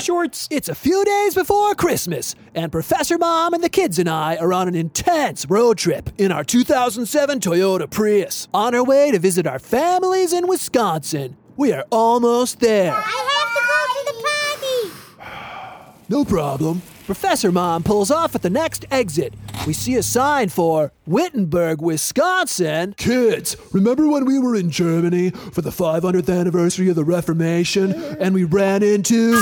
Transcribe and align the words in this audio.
Shorts. 0.00 0.48
It's 0.50 0.68
a 0.68 0.74
few 0.74 1.04
days 1.04 1.34
before 1.34 1.74
Christmas, 1.74 2.34
and 2.54 2.70
Professor 2.70 3.16
Mom 3.16 3.54
and 3.54 3.62
the 3.62 3.68
kids 3.68 3.98
and 3.98 4.08
I 4.08 4.36
are 4.36 4.52
on 4.52 4.68
an 4.68 4.74
intense 4.74 5.46
road 5.46 5.78
trip 5.78 6.10
in 6.18 6.30
our 6.30 6.44
2007 6.44 7.40
Toyota 7.40 7.88
Prius 7.88 8.48
on 8.52 8.74
our 8.74 8.84
way 8.84 9.10
to 9.10 9.18
visit 9.18 9.46
our 9.46 9.58
families 9.58 10.32
in 10.32 10.46
Wisconsin. 10.46 11.36
We 11.56 11.72
are 11.72 11.86
almost 11.90 12.60
there. 12.60 12.92
I 12.92 13.00
have 13.00 13.54
to 13.54 13.62
go 13.68 14.12
to 14.12 14.12
the 14.12 15.28
party. 15.28 16.06
No 16.08 16.24
problem. 16.24 16.82
Professor 17.06 17.50
Mom 17.50 17.82
pulls 17.82 18.10
off 18.10 18.34
at 18.34 18.42
the 18.42 18.50
next 18.50 18.84
exit. 18.90 19.34
We 19.66 19.72
see 19.72 19.96
a 19.96 20.02
sign 20.02 20.48
for 20.48 20.92
Wittenberg, 21.06 21.80
Wisconsin. 21.80 22.94
Kids, 22.96 23.56
remember 23.72 24.08
when 24.08 24.24
we 24.24 24.38
were 24.38 24.54
in 24.54 24.70
Germany 24.70 25.30
for 25.30 25.62
the 25.62 25.70
500th 25.70 26.32
anniversary 26.32 26.88
of 26.88 26.96
the 26.96 27.04
Reformation 27.04 27.92
and 28.20 28.34
we 28.34 28.44
ran 28.44 28.82
into 28.82 29.40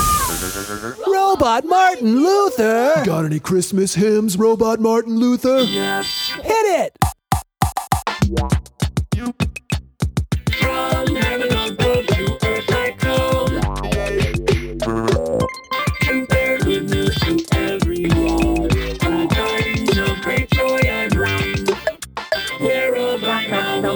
Robot 1.06 1.64
Martin 1.64 2.22
Luther? 2.22 3.02
Got 3.04 3.24
any 3.24 3.40
Christmas 3.40 3.94
hymns, 3.94 4.36
Robot 4.36 4.80
Martin 4.80 5.18
Luther? 5.18 5.60
Yes. 5.60 6.32
Hit 6.42 6.44
it! 6.46 6.96
To 23.80 23.86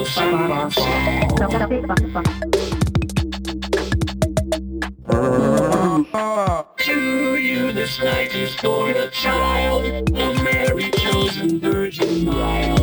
you 7.37 7.71
this 7.71 7.99
night 7.99 8.33
is 8.33 8.55
born 8.55 8.95
a 8.95 9.11
child, 9.11 10.09
a 10.09 10.33
Mary 10.43 10.89
chosen 10.89 11.59
virgin 11.59 12.25
mild. 12.25 12.81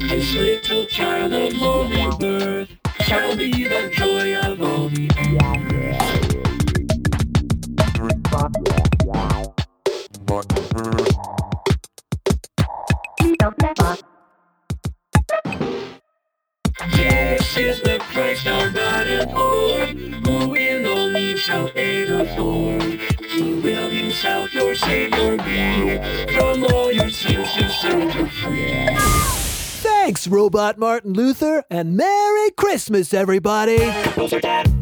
This 0.00 0.34
little 0.34 0.86
child 0.86 1.32
of 1.32 1.52
holy 1.52 2.10
birth 2.18 2.70
shall 3.02 3.36
be 3.36 3.52
the 3.52 3.88
joy 3.92 4.34
of 4.38 4.60
all 4.60 4.88
the 4.88 5.08
earth. 5.14 5.18
Is 18.18 18.42
the 18.42 18.48
Christ 18.48 18.48
our 18.48 18.70
God 18.70 19.06
and 19.06 20.26
who 20.26 20.54
in 20.54 20.86
all 20.86 21.08
need 21.10 21.38
shall 21.38 21.70
aid 21.76 22.10
us 22.10 22.38
all. 22.38 22.80
He 23.28 23.54
will 23.54 23.88
himself 23.88 24.52
your 24.52 24.74
Savior 24.74 25.36
be, 25.36 25.98
from 26.34 26.64
all 26.64 26.90
your 26.90 27.10
sins 27.10 27.52
to 27.54 27.68
set 27.68 28.14
you 28.14 28.26
free. 28.26 28.88
Thanks, 29.82 30.26
Robot 30.26 30.78
Martin 30.78 31.12
Luther, 31.12 31.64
and 31.70 31.96
Merry 31.96 32.50
Christmas, 32.50 33.14
everybody! 33.14 33.82
Apples 33.82 34.32
are 34.32 34.40
dead. 34.40 34.77